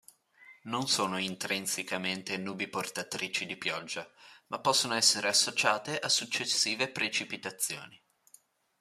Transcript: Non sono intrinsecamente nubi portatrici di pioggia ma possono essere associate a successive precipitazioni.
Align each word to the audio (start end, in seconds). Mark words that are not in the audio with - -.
Non 0.63 0.87
sono 0.87 1.19
intrinsecamente 1.19 2.35
nubi 2.35 2.67
portatrici 2.67 3.45
di 3.45 3.55
pioggia 3.55 4.11
ma 4.47 4.57
possono 4.57 4.95
essere 4.95 5.27
associate 5.27 5.99
a 5.99 6.09
successive 6.09 6.89
precipitazioni. 6.89 8.03